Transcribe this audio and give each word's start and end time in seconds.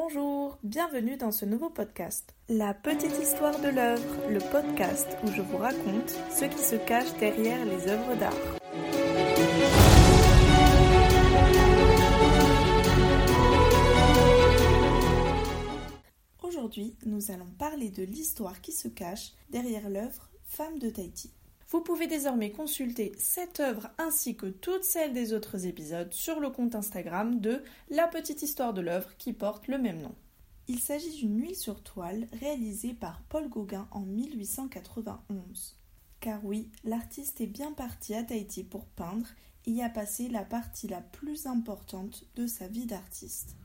Bonjour, 0.00 0.56
bienvenue 0.62 1.16
dans 1.16 1.32
ce 1.32 1.44
nouveau 1.44 1.70
podcast. 1.70 2.32
La 2.48 2.72
petite 2.72 3.18
histoire 3.20 3.58
de 3.58 3.66
l'œuvre, 3.66 4.28
le 4.30 4.38
podcast 4.38 5.08
où 5.24 5.32
je 5.32 5.42
vous 5.42 5.56
raconte 5.56 6.10
ce 6.30 6.44
qui 6.44 6.62
se 6.62 6.76
cache 6.76 7.12
derrière 7.18 7.64
les 7.64 7.88
œuvres 7.88 8.14
d'art. 8.14 8.32
Aujourd'hui, 16.44 16.94
nous 17.04 17.32
allons 17.32 17.50
parler 17.58 17.90
de 17.90 18.04
l'histoire 18.04 18.60
qui 18.60 18.70
se 18.70 18.86
cache 18.86 19.32
derrière 19.50 19.90
l'œuvre 19.90 20.30
Femme 20.44 20.78
de 20.78 20.90
Tahiti. 20.90 21.32
Vous 21.70 21.82
pouvez 21.82 22.06
désormais 22.06 22.50
consulter 22.50 23.12
cette 23.18 23.60
œuvre 23.60 23.90
ainsi 23.98 24.36
que 24.36 24.46
toutes 24.46 24.84
celles 24.84 25.12
des 25.12 25.34
autres 25.34 25.66
épisodes 25.66 26.14
sur 26.14 26.40
le 26.40 26.48
compte 26.48 26.74
Instagram 26.74 27.40
de 27.40 27.62
La 27.90 28.08
petite 28.08 28.40
histoire 28.40 28.72
de 28.72 28.80
l'œuvre 28.80 29.14
qui 29.18 29.34
porte 29.34 29.68
le 29.68 29.76
même 29.76 30.00
nom. 30.00 30.14
Il 30.66 30.78
s'agit 30.78 31.14
d'une 31.14 31.38
huile 31.38 31.56
sur 31.56 31.82
toile 31.82 32.26
réalisée 32.40 32.94
par 32.94 33.20
Paul 33.28 33.50
Gauguin 33.50 33.86
en 33.90 34.00
1891. 34.00 35.76
Car 36.20 36.42
oui, 36.42 36.70
l'artiste 36.84 37.42
est 37.42 37.46
bien 37.46 37.72
parti 37.72 38.14
à 38.14 38.22
Tahiti 38.22 38.64
pour 38.64 38.86
peindre 38.86 39.28
et 39.66 39.72
y 39.72 39.82
a 39.82 39.90
passé 39.90 40.30
la 40.30 40.46
partie 40.46 40.88
la 40.88 41.02
plus 41.02 41.46
importante 41.46 42.24
de 42.36 42.46
sa 42.46 42.66
vie 42.66 42.86
d'artiste. 42.86 43.56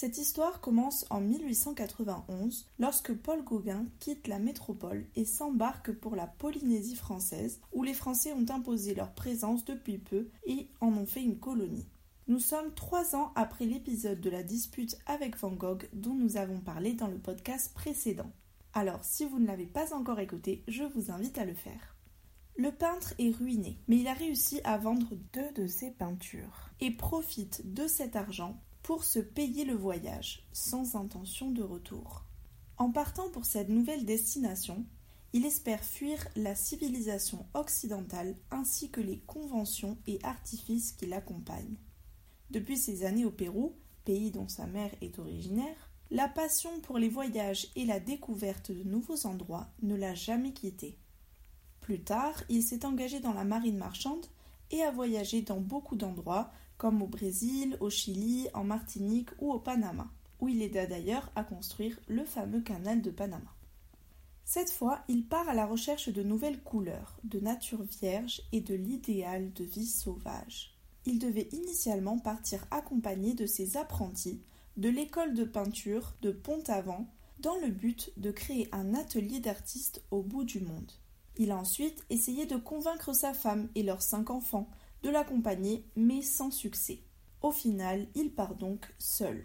Cette 0.00 0.16
histoire 0.16 0.62
commence 0.62 1.04
en 1.10 1.20
1891 1.20 2.66
lorsque 2.78 3.12
Paul 3.12 3.44
Gauguin 3.44 3.84
quitte 3.98 4.28
la 4.28 4.38
métropole 4.38 5.04
et 5.14 5.26
s'embarque 5.26 5.92
pour 5.92 6.16
la 6.16 6.26
Polynésie 6.26 6.96
française 6.96 7.60
où 7.74 7.82
les 7.82 7.92
Français 7.92 8.32
ont 8.32 8.46
imposé 8.48 8.94
leur 8.94 9.12
présence 9.12 9.66
depuis 9.66 9.98
peu 9.98 10.30
et 10.46 10.68
en 10.80 10.94
ont 10.94 11.04
fait 11.04 11.22
une 11.22 11.38
colonie. 11.38 11.86
Nous 12.28 12.38
sommes 12.38 12.72
trois 12.72 13.14
ans 13.14 13.30
après 13.34 13.66
l'épisode 13.66 14.22
de 14.22 14.30
la 14.30 14.42
dispute 14.42 14.96
avec 15.04 15.36
Van 15.36 15.50
Gogh 15.50 15.86
dont 15.92 16.14
nous 16.14 16.38
avons 16.38 16.60
parlé 16.60 16.94
dans 16.94 17.08
le 17.08 17.18
podcast 17.18 17.74
précédent. 17.74 18.32
Alors 18.72 19.04
si 19.04 19.26
vous 19.26 19.38
ne 19.38 19.46
l'avez 19.46 19.66
pas 19.66 19.92
encore 19.92 20.20
écouté, 20.20 20.64
je 20.66 20.84
vous 20.84 21.10
invite 21.10 21.36
à 21.36 21.44
le 21.44 21.52
faire. 21.52 21.94
Le 22.56 22.72
peintre 22.72 23.12
est 23.18 23.36
ruiné, 23.36 23.76
mais 23.86 23.98
il 23.98 24.08
a 24.08 24.14
réussi 24.14 24.62
à 24.64 24.78
vendre 24.78 25.10
deux 25.34 25.52
de 25.52 25.66
ses 25.66 25.90
peintures 25.90 26.70
et 26.80 26.90
profite 26.90 27.74
de 27.74 27.86
cet 27.86 28.16
argent 28.16 28.58
pour 28.82 29.04
se 29.04 29.18
payer 29.18 29.64
le 29.64 29.74
voyage, 29.74 30.46
sans 30.52 30.96
intention 30.96 31.50
de 31.50 31.62
retour. 31.62 32.24
En 32.76 32.90
partant 32.90 33.28
pour 33.30 33.44
cette 33.44 33.68
nouvelle 33.68 34.06
destination, 34.06 34.84
il 35.32 35.46
espère 35.46 35.84
fuir 35.84 36.26
la 36.34 36.54
civilisation 36.54 37.46
occidentale 37.54 38.34
ainsi 38.50 38.90
que 38.90 39.00
les 39.00 39.18
conventions 39.20 39.98
et 40.06 40.18
artifices 40.24 40.92
qui 40.92 41.06
l'accompagnent. 41.06 41.76
Depuis 42.50 42.76
ses 42.76 43.04
années 43.04 43.24
au 43.24 43.30
Pérou, 43.30 43.76
pays 44.04 44.30
dont 44.30 44.48
sa 44.48 44.66
mère 44.66 44.90
est 45.00 45.18
originaire, 45.18 45.90
la 46.10 46.26
passion 46.26 46.80
pour 46.80 46.98
les 46.98 47.08
voyages 47.08 47.68
et 47.76 47.84
la 47.84 48.00
découverte 48.00 48.72
de 48.72 48.82
nouveaux 48.82 49.26
endroits 49.26 49.68
ne 49.82 49.94
l'a 49.94 50.14
jamais 50.14 50.52
quitté. 50.52 50.98
Plus 51.80 52.00
tard, 52.00 52.42
il 52.48 52.62
s'est 52.62 52.84
engagé 52.84 53.20
dans 53.20 53.32
la 53.32 53.44
marine 53.44 53.78
marchande 53.78 54.26
et 54.70 54.82
a 54.82 54.90
voyagé 54.90 55.42
dans 55.42 55.60
beaucoup 55.60 55.96
d'endroits 55.96 56.50
comme 56.76 57.02
au 57.02 57.06
Brésil, 57.06 57.76
au 57.80 57.90
Chili, 57.90 58.48
en 58.54 58.64
Martinique 58.64 59.30
ou 59.38 59.52
au 59.52 59.58
Panama, 59.58 60.08
où 60.40 60.48
il 60.48 60.62
aida 60.62 60.86
d'ailleurs 60.86 61.30
à 61.36 61.44
construire 61.44 61.98
le 62.08 62.24
fameux 62.24 62.62
canal 62.62 63.02
de 63.02 63.10
Panama. 63.10 63.54
Cette 64.44 64.72
fois, 64.72 65.04
il 65.06 65.26
part 65.26 65.48
à 65.48 65.54
la 65.54 65.66
recherche 65.66 66.08
de 66.08 66.22
nouvelles 66.22 66.62
couleurs, 66.62 67.18
de 67.22 67.38
nature 67.38 67.82
vierge 67.82 68.42
et 68.50 68.60
de 68.60 68.74
l'idéal 68.74 69.52
de 69.52 69.62
vie 69.62 69.86
sauvage. 69.86 70.74
Il 71.06 71.18
devait 71.18 71.48
initialement 71.52 72.18
partir 72.18 72.66
accompagné 72.70 73.34
de 73.34 73.46
ses 73.46 73.76
apprentis 73.76 74.40
de 74.76 74.88
l'école 74.88 75.34
de 75.34 75.44
peinture 75.44 76.14
de 76.22 76.32
Pont-Aven 76.32 77.06
dans 77.40 77.56
le 77.56 77.68
but 77.68 78.12
de 78.16 78.30
créer 78.30 78.68
un 78.72 78.94
atelier 78.94 79.40
d'artistes 79.40 80.02
au 80.10 80.22
bout 80.22 80.44
du 80.44 80.60
monde. 80.60 80.92
Il 81.36 81.52
a 81.52 81.56
ensuite 81.56 82.04
essayé 82.10 82.46
de 82.46 82.56
convaincre 82.56 83.14
sa 83.14 83.32
femme 83.32 83.68
et 83.74 83.82
leurs 83.82 84.02
cinq 84.02 84.30
enfants 84.30 84.68
de 85.02 85.10
l'accompagner, 85.10 85.84
mais 85.96 86.22
sans 86.22 86.50
succès. 86.50 87.00
Au 87.42 87.52
final, 87.52 88.06
il 88.14 88.32
part 88.32 88.54
donc 88.54 88.92
seul. 88.98 89.44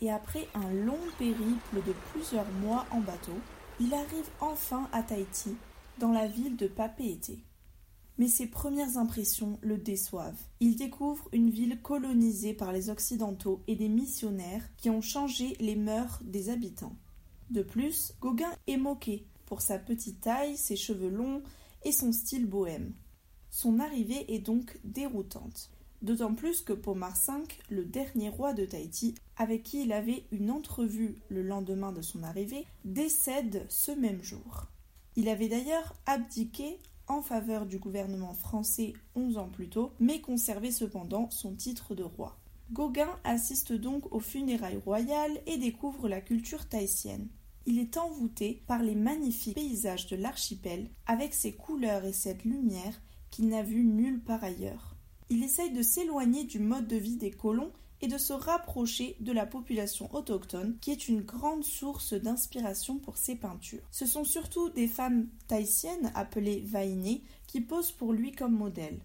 Et 0.00 0.10
après 0.10 0.48
un 0.54 0.70
long 0.72 0.98
périple 1.18 1.76
de 1.86 1.94
plusieurs 2.10 2.50
mois 2.60 2.86
en 2.90 3.00
bateau, 3.00 3.38
il 3.80 3.94
arrive 3.94 4.28
enfin 4.40 4.88
à 4.92 5.02
Tahiti, 5.02 5.54
dans 5.98 6.12
la 6.12 6.26
ville 6.26 6.56
de 6.56 6.66
Papeete. 6.66 7.38
Mais 8.18 8.28
ses 8.28 8.46
premières 8.46 8.96
impressions 8.98 9.58
le 9.62 9.76
déçoivent. 9.76 10.40
Il 10.60 10.76
découvre 10.76 11.28
une 11.32 11.50
ville 11.50 11.80
colonisée 11.82 12.54
par 12.54 12.72
les 12.72 12.90
Occidentaux 12.90 13.62
et 13.66 13.74
des 13.74 13.88
missionnaires 13.88 14.68
qui 14.76 14.90
ont 14.90 15.00
changé 15.00 15.56
les 15.58 15.74
mœurs 15.74 16.20
des 16.22 16.50
habitants. 16.50 16.96
De 17.50 17.62
plus, 17.62 18.14
Gauguin 18.20 18.52
est 18.66 18.76
moqué 18.76 19.26
sa 19.60 19.78
petite 19.78 20.20
taille, 20.20 20.56
ses 20.56 20.76
cheveux 20.76 21.10
longs 21.10 21.42
et 21.84 21.92
son 21.92 22.12
style 22.12 22.46
bohème. 22.46 22.92
Son 23.50 23.78
arrivée 23.78 24.34
est 24.34 24.40
donc 24.40 24.78
déroutante. 24.84 25.70
D'autant 26.02 26.34
plus 26.34 26.60
que 26.60 26.72
Pomar 26.72 27.14
V, 27.14 27.44
le 27.70 27.84
dernier 27.84 28.28
roi 28.28 28.52
de 28.52 28.66
Tahiti, 28.66 29.14
avec 29.36 29.62
qui 29.62 29.84
il 29.84 29.92
avait 29.92 30.24
une 30.32 30.50
entrevue 30.50 31.16
le 31.28 31.42
lendemain 31.42 31.92
de 31.92 32.02
son 32.02 32.22
arrivée, 32.22 32.66
décède 32.84 33.64
ce 33.68 33.92
même 33.92 34.22
jour. 34.22 34.66
Il 35.16 35.28
avait 35.28 35.48
d'ailleurs 35.48 35.94
abdiqué 36.06 36.78
en 37.06 37.22
faveur 37.22 37.66
du 37.66 37.78
gouvernement 37.78 38.34
français 38.34 38.94
onze 39.14 39.38
ans 39.38 39.48
plus 39.48 39.68
tôt, 39.68 39.92
mais 40.00 40.20
conservait 40.20 40.70
cependant 40.70 41.30
son 41.30 41.54
titre 41.54 41.94
de 41.94 42.02
roi. 42.02 42.36
Gauguin 42.72 43.10
assiste 43.24 43.72
donc 43.72 44.12
aux 44.12 44.20
funérailles 44.20 44.80
royales 44.84 45.40
et 45.46 45.58
découvre 45.58 46.08
la 46.08 46.20
culture 46.20 46.66
tahitienne. 46.68 47.28
Il 47.66 47.78
est 47.78 47.96
envoûté 47.96 48.62
par 48.66 48.82
les 48.82 48.94
magnifiques 48.94 49.54
paysages 49.54 50.06
de 50.06 50.16
l'archipel, 50.16 50.90
avec 51.06 51.32
ses 51.32 51.54
couleurs 51.54 52.04
et 52.04 52.12
cette 52.12 52.44
lumière 52.44 53.00
qu'il 53.30 53.48
n'a 53.48 53.62
vu 53.62 53.84
nulle 53.84 54.22
part 54.22 54.44
ailleurs. 54.44 54.96
Il 55.30 55.42
essaye 55.42 55.72
de 55.72 55.82
s'éloigner 55.82 56.44
du 56.44 56.58
mode 56.58 56.86
de 56.86 56.96
vie 56.96 57.16
des 57.16 57.30
colons 57.30 57.72
et 58.02 58.06
de 58.06 58.18
se 58.18 58.34
rapprocher 58.34 59.16
de 59.20 59.32
la 59.32 59.46
population 59.46 60.14
autochtone, 60.14 60.76
qui 60.80 60.90
est 60.90 61.08
une 61.08 61.22
grande 61.22 61.64
source 61.64 62.12
d'inspiration 62.12 62.98
pour 62.98 63.16
ses 63.16 63.36
peintures. 63.36 63.88
Ce 63.90 64.04
sont 64.04 64.24
surtout 64.24 64.68
des 64.68 64.88
femmes 64.88 65.28
tahitiennes 65.48 66.12
appelées 66.14 66.60
Vainé 66.60 67.22
qui 67.46 67.62
posent 67.62 67.92
pour 67.92 68.12
lui 68.12 68.32
comme 68.32 68.54
modèle. 68.54 69.00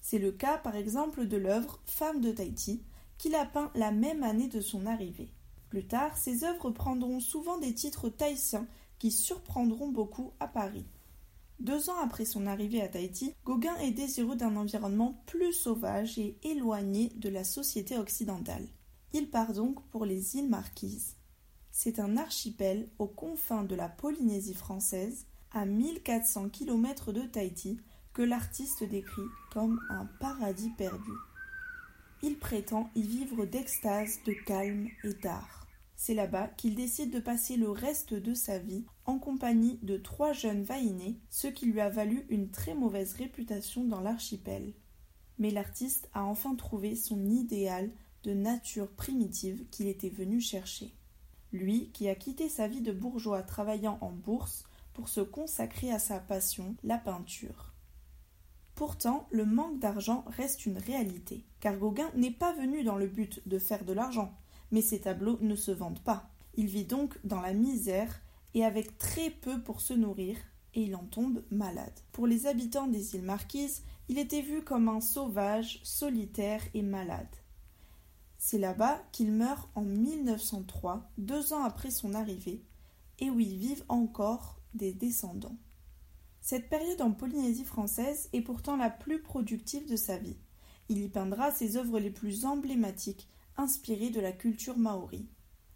C'est 0.00 0.18
le 0.18 0.32
cas 0.32 0.58
par 0.58 0.74
exemple 0.74 1.26
de 1.26 1.36
l'œuvre 1.36 1.80
Femme 1.84 2.20
de 2.20 2.32
Tahiti, 2.32 2.82
qu'il 3.18 3.34
a 3.36 3.44
peint 3.44 3.70
la 3.74 3.92
même 3.92 4.24
année 4.24 4.48
de 4.48 4.60
son 4.60 4.86
arrivée. 4.86 5.30
Plus 5.70 5.86
tard, 5.86 6.16
ses 6.18 6.44
œuvres 6.44 6.70
prendront 6.70 7.20
souvent 7.20 7.58
des 7.58 7.74
titres 7.74 8.08
tahitiens 8.08 8.66
qui 8.98 9.10
surprendront 9.10 9.88
beaucoup 9.88 10.32
à 10.40 10.48
Paris. 10.48 10.84
Deux 11.60 11.90
ans 11.90 11.98
après 12.02 12.24
son 12.24 12.46
arrivée 12.46 12.80
à 12.80 12.88
Tahiti, 12.88 13.34
Gauguin 13.44 13.76
est 13.76 13.90
désireux 13.90 14.34
d'un 14.34 14.56
environnement 14.56 15.22
plus 15.26 15.52
sauvage 15.52 16.18
et 16.18 16.38
éloigné 16.42 17.10
de 17.16 17.28
la 17.28 17.44
société 17.44 17.98
occidentale. 17.98 18.66
Il 19.12 19.30
part 19.30 19.52
donc 19.52 19.82
pour 19.88 20.06
les 20.06 20.36
îles 20.36 20.48
Marquises. 20.48 21.16
C'est 21.70 22.00
un 22.00 22.16
archipel 22.16 22.88
aux 22.98 23.06
confins 23.06 23.64
de 23.64 23.74
la 23.74 23.88
Polynésie 23.88 24.54
française, 24.54 25.26
à 25.52 25.66
1400 25.66 26.48
km 26.48 27.12
de 27.12 27.22
Tahiti, 27.22 27.78
que 28.12 28.22
l'artiste 28.22 28.82
décrit 28.82 29.22
comme 29.52 29.80
un 29.90 30.06
paradis 30.18 30.70
perdu. 30.78 31.12
Il 32.22 32.38
prétend 32.38 32.90
y 32.94 33.02
vivre 33.02 33.44
d'extase, 33.44 34.18
de 34.24 34.32
calme 34.32 34.88
et 35.04 35.14
d'art. 35.14 35.59
C'est 36.02 36.14
là-bas 36.14 36.48
qu'il 36.56 36.76
décide 36.76 37.10
de 37.12 37.20
passer 37.20 37.58
le 37.58 37.68
reste 37.68 38.14
de 38.14 38.32
sa 38.32 38.58
vie 38.58 38.86
en 39.04 39.18
compagnie 39.18 39.78
de 39.82 39.98
trois 39.98 40.32
jeunes 40.32 40.62
vainés, 40.62 41.20
ce 41.28 41.46
qui 41.46 41.66
lui 41.66 41.78
a 41.78 41.90
valu 41.90 42.24
une 42.30 42.50
très 42.50 42.74
mauvaise 42.74 43.12
réputation 43.12 43.84
dans 43.84 44.00
l'archipel. 44.00 44.72
Mais 45.38 45.50
l'artiste 45.50 46.08
a 46.14 46.24
enfin 46.24 46.54
trouvé 46.54 46.96
son 46.96 47.26
idéal 47.26 47.90
de 48.22 48.32
nature 48.32 48.88
primitive 48.88 49.68
qu'il 49.68 49.88
était 49.88 50.08
venu 50.08 50.40
chercher. 50.40 50.94
Lui 51.52 51.90
qui 51.92 52.08
a 52.08 52.14
quitté 52.14 52.48
sa 52.48 52.66
vie 52.66 52.80
de 52.80 52.92
bourgeois 52.92 53.42
travaillant 53.42 53.98
en 54.00 54.10
bourse 54.10 54.64
pour 54.94 55.10
se 55.10 55.20
consacrer 55.20 55.92
à 55.92 55.98
sa 55.98 56.18
passion, 56.18 56.76
la 56.82 56.96
peinture. 56.96 57.74
Pourtant, 58.74 59.28
le 59.30 59.44
manque 59.44 59.78
d'argent 59.80 60.24
reste 60.28 60.64
une 60.64 60.78
réalité, 60.78 61.44
car 61.60 61.76
Gauguin 61.76 62.10
n'est 62.14 62.30
pas 62.30 62.54
venu 62.54 62.84
dans 62.84 62.96
le 62.96 63.06
but 63.06 63.46
de 63.46 63.58
faire 63.58 63.84
de 63.84 63.92
l'argent, 63.92 64.39
mais 64.70 64.82
ses 64.82 65.00
tableaux 65.00 65.38
ne 65.40 65.54
se 65.54 65.70
vendent 65.70 66.02
pas. 66.02 66.30
Il 66.54 66.66
vit 66.66 66.84
donc 66.84 67.18
dans 67.24 67.40
la 67.40 67.52
misère 67.52 68.20
et 68.54 68.64
avec 68.64 68.98
très 68.98 69.30
peu 69.30 69.60
pour 69.62 69.80
se 69.80 69.94
nourrir, 69.94 70.36
et 70.74 70.82
il 70.82 70.94
en 70.96 71.04
tombe 71.04 71.42
malade. 71.50 71.98
Pour 72.12 72.26
les 72.26 72.46
habitants 72.46 72.86
des 72.86 73.14
îles 73.14 73.22
Marquises, 73.22 73.82
il 74.08 74.18
était 74.18 74.42
vu 74.42 74.62
comme 74.62 74.88
un 74.88 75.00
sauvage, 75.00 75.80
solitaire 75.82 76.62
et 76.74 76.82
malade. 76.82 77.28
C'est 78.38 78.58
là-bas 78.58 79.02
qu'il 79.12 79.32
meurt 79.32 79.68
en 79.74 79.82
1903, 79.82 81.10
deux 81.18 81.52
ans 81.52 81.62
après 81.62 81.90
son 81.90 82.14
arrivée, 82.14 82.64
et 83.18 83.30
où 83.30 83.38
y 83.38 83.56
vivent 83.56 83.84
encore 83.88 84.58
des 84.74 84.92
descendants. 84.92 85.56
Cette 86.40 86.70
période 86.70 87.02
en 87.02 87.12
Polynésie 87.12 87.64
française 87.64 88.28
est 88.32 88.40
pourtant 88.40 88.76
la 88.76 88.90
plus 88.90 89.20
productive 89.22 89.88
de 89.88 89.96
sa 89.96 90.16
vie. 90.16 90.38
Il 90.88 91.02
y 91.02 91.08
peindra 91.08 91.52
ses 91.52 91.76
œuvres 91.76 92.00
les 92.00 92.10
plus 92.10 92.46
emblématiques, 92.46 93.28
inspiré 93.56 94.10
de 94.10 94.20
la 94.20 94.32
culture 94.32 94.78
maori. 94.78 95.28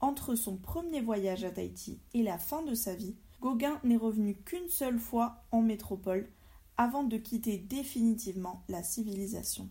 Entre 0.00 0.34
son 0.34 0.56
premier 0.56 1.00
voyage 1.00 1.44
à 1.44 1.50
Tahiti 1.50 2.00
et 2.14 2.22
la 2.22 2.38
fin 2.38 2.62
de 2.62 2.74
sa 2.74 2.94
vie, 2.94 3.16
Gauguin 3.40 3.80
n'est 3.84 3.96
revenu 3.96 4.34
qu'une 4.34 4.68
seule 4.68 4.98
fois 4.98 5.44
en 5.50 5.62
métropole 5.62 6.30
avant 6.76 7.04
de 7.04 7.16
quitter 7.16 7.58
définitivement 7.58 8.64
la 8.68 8.82
civilisation. 8.82 9.68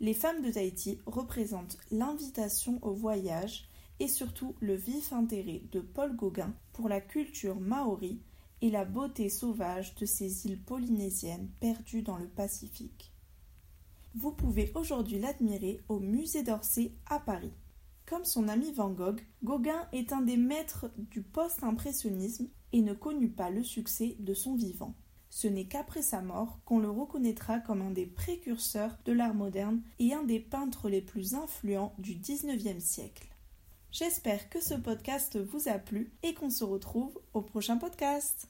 Les 0.00 0.14
femmes 0.14 0.42
de 0.42 0.50
Tahiti 0.50 1.00
représentent 1.06 1.78
l'invitation 1.90 2.78
au 2.82 2.92
voyage 2.92 3.68
et 4.00 4.08
surtout 4.08 4.54
le 4.60 4.74
vif 4.74 5.12
intérêt 5.12 5.62
de 5.72 5.80
Paul 5.80 6.14
Gauguin 6.14 6.54
pour 6.72 6.88
la 6.88 7.00
culture 7.00 7.60
maori 7.60 8.22
et 8.60 8.70
la 8.70 8.84
beauté 8.84 9.28
sauvage 9.28 9.94
de 9.96 10.06
ces 10.06 10.46
îles 10.46 10.62
polynésiennes 10.62 11.50
perdues 11.60 12.02
dans 12.02 12.16
le 12.16 12.28
Pacifique. 12.28 13.12
Vous 14.14 14.32
pouvez 14.32 14.72
aujourd'hui 14.74 15.18
l'admirer 15.18 15.80
au 15.88 16.00
musée 16.00 16.42
d'Orsay 16.42 16.92
à 17.06 17.20
Paris. 17.20 17.52
Comme 18.06 18.24
son 18.24 18.48
ami 18.48 18.72
Van 18.72 18.90
Gogh, 18.90 19.20
Gauguin 19.44 19.86
est 19.92 20.12
un 20.12 20.22
des 20.22 20.38
maîtres 20.38 20.90
du 20.96 21.22
post-impressionnisme 21.22 22.48
et 22.72 22.80
ne 22.80 22.94
connut 22.94 23.30
pas 23.30 23.50
le 23.50 23.62
succès 23.62 24.16
de 24.18 24.32
son 24.32 24.56
vivant. 24.56 24.94
Ce 25.28 25.46
n'est 25.46 25.66
qu'après 25.66 26.00
sa 26.00 26.22
mort 26.22 26.60
qu'on 26.64 26.78
le 26.78 26.88
reconnaîtra 26.88 27.60
comme 27.60 27.82
un 27.82 27.90
des 27.90 28.06
précurseurs 28.06 28.96
de 29.04 29.12
l'art 29.12 29.34
moderne 29.34 29.82
et 29.98 30.14
un 30.14 30.24
des 30.24 30.40
peintres 30.40 30.88
les 30.88 31.02
plus 31.02 31.34
influents 31.34 31.94
du 31.98 32.14
XIXe 32.14 32.82
siècle. 32.82 33.28
J'espère 33.92 34.48
que 34.48 34.62
ce 34.62 34.74
podcast 34.74 35.38
vous 35.38 35.68
a 35.68 35.78
plu 35.78 36.12
et 36.22 36.32
qu'on 36.32 36.50
se 36.50 36.64
retrouve 36.64 37.18
au 37.34 37.42
prochain 37.42 37.76
podcast. 37.76 38.48